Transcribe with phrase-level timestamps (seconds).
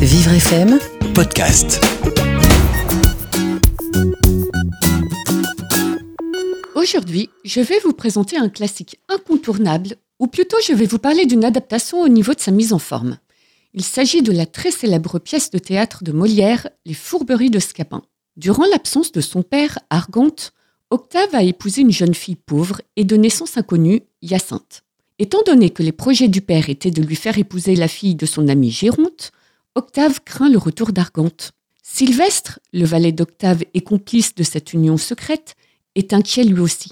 [0.00, 0.78] Vivre FM
[1.14, 1.78] podcast.
[6.74, 11.44] Aujourd'hui, je vais vous présenter un classique incontournable, ou plutôt je vais vous parler d'une
[11.44, 13.18] adaptation au niveau de sa mise en forme.
[13.74, 18.00] Il s'agit de la très célèbre pièce de théâtre de Molière, Les Fourberies de Scapin.
[18.38, 20.54] Durant l'absence de son père, Argonte,
[20.88, 24.82] Octave a épousé une jeune fille pauvre et de naissance inconnue, Hyacinthe.
[25.18, 28.24] Étant donné que les projets du père étaient de lui faire épouser la fille de
[28.24, 29.32] son ami Géronte,
[29.76, 31.52] Octave craint le retour d'Argante.
[31.82, 35.54] Sylvestre, le valet d'Octave et complice de cette union secrète,
[35.94, 36.90] est inquiet lui aussi.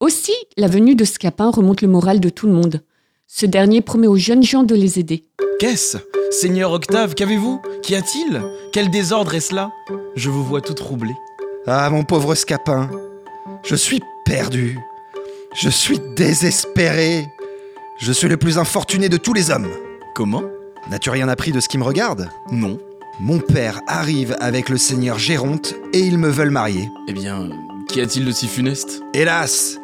[0.00, 2.82] Aussi, la venue de Scapin remonte le moral de tout le monde.
[3.26, 5.24] Ce dernier promet aux jeunes gens de les aider.
[5.60, 5.98] Qu'est-ce
[6.30, 7.60] Seigneur Octave, qu'avez-vous?
[7.82, 8.42] Qu'y a-t-il?
[8.72, 9.70] Quel désordre est cela?
[10.16, 11.12] Je vous vois tout troublé.
[11.66, 12.90] Ah, mon pauvre Scapin,
[13.64, 14.78] je suis perdu.
[15.54, 17.26] Je suis désespéré.
[18.00, 19.70] Je suis le plus infortuné de tous les hommes.
[20.14, 20.42] Comment?
[20.90, 22.28] N'as-tu rien appris de ce qui me regarde?
[22.52, 22.78] Non.
[23.20, 26.90] Mon père arrive avec le seigneur Géronte et ils me veulent marier.
[27.08, 27.48] Eh bien,
[27.88, 29.00] qu'y a-t-il de si funeste?
[29.14, 29.78] Hélas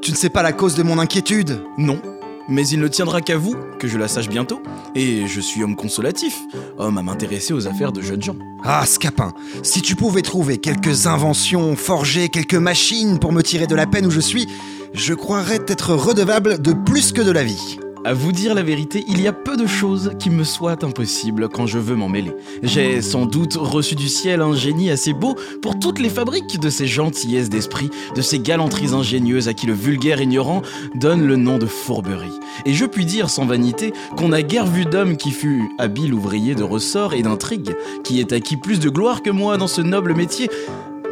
[0.00, 1.60] Tu ne sais pas la cause de mon inquiétude?
[1.76, 2.00] Non.
[2.48, 4.62] Mais il ne tiendra qu'à vous que je la sache bientôt.
[4.94, 6.34] Et je suis homme consolatif,
[6.78, 8.36] homme à m'intéresser aux affaires de jeunes gens.
[8.64, 13.74] Ah, Scapin, si tu pouvais trouver quelques inventions, forger quelques machines pour me tirer de
[13.74, 14.48] la peine où je suis,
[14.94, 17.78] je croirais être redevable de plus que de la vie.
[18.08, 21.50] À vous dire la vérité, il y a peu de choses qui me soient impossibles
[21.50, 22.32] quand je veux m'en mêler.
[22.62, 26.70] J'ai sans doute reçu du ciel un génie assez beau pour toutes les fabriques de
[26.70, 30.62] ces gentillesses d'esprit, de ces galanteries ingénieuses à qui le vulgaire ignorant
[30.94, 32.32] donne le nom de fourberie.
[32.64, 36.54] Et je puis dire sans vanité qu'on n'a guère vu d'homme qui fut habile ouvrier
[36.54, 40.14] de ressorts et d'intrigues, qui ait acquis plus de gloire que moi dans ce noble
[40.14, 40.48] métier.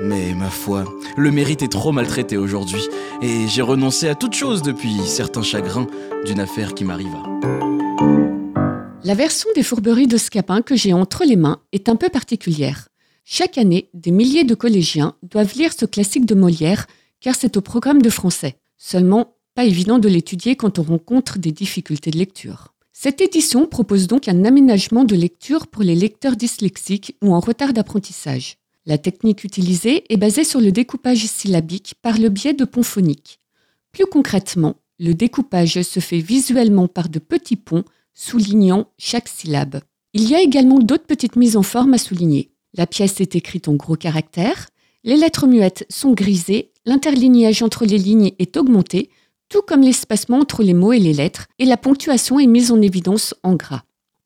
[0.03, 0.85] Mais ma foi,
[1.17, 2.87] le mérite est trop maltraité aujourd'hui,
[3.23, 5.87] et j'ai renoncé à toute chose depuis certains chagrins
[6.25, 7.23] d'une affaire qui m'arriva.
[9.05, 12.89] La version des fourberies de Scapin que j'ai entre les mains est un peu particulière.
[13.25, 16.87] Chaque année, des milliers de collégiens doivent lire ce classique de Molière
[17.21, 18.57] car c'est au programme de français.
[18.77, 22.75] Seulement, pas évident de l'étudier quand on rencontre des difficultés de lecture.
[22.93, 27.73] Cette édition propose donc un aménagement de lecture pour les lecteurs dyslexiques ou en retard
[27.73, 28.57] d'apprentissage.
[28.87, 33.41] La technique utilisée est basée sur le découpage syllabique par le biais de ponts phoniques.
[33.91, 39.81] Plus concrètement, le découpage se fait visuellement par de petits ponts soulignant chaque syllabe.
[40.13, 42.53] Il y a également d'autres petites mises en forme à souligner.
[42.75, 44.69] La pièce est écrite en gros caractères,
[45.03, 49.11] les lettres muettes sont grisées, l'interlignage entre les lignes est augmenté,
[49.49, 52.81] tout comme l'espacement entre les mots et les lettres, et la ponctuation est mise en
[52.81, 53.83] évidence en gras.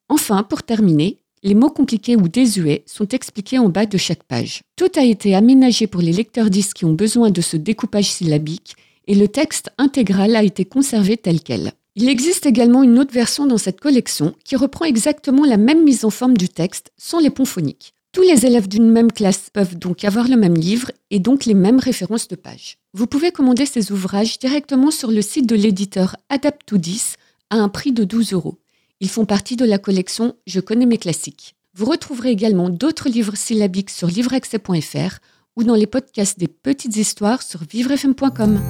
[0.09, 4.61] Enfin, pour terminer, les mots compliqués ou désuets sont expliqués en bas de chaque page.
[4.75, 8.75] Tout a été aménagé pour les lecteurs disques qui ont besoin de ce découpage syllabique
[9.07, 11.73] et le texte intégral a été conservé tel quel.
[11.95, 16.05] Il existe également une autre version dans cette collection qui reprend exactement la même mise
[16.05, 17.93] en forme du texte sans les ponts phoniques.
[18.13, 21.53] Tous les élèves d'une même classe peuvent donc avoir le même livre et donc les
[21.53, 22.77] mêmes références de pages.
[22.93, 27.15] Vous pouvez commander ces ouvrages directement sur le site de l'éditeur Adapt210
[27.49, 28.57] à un prix de 12 euros.
[29.01, 31.55] Ils font partie de la collection Je connais mes classiques.
[31.73, 35.17] Vous retrouverez également d'autres livres syllabiques sur livreaccès.fr
[35.55, 38.61] ou dans les podcasts des petites histoires sur vivrefm.com.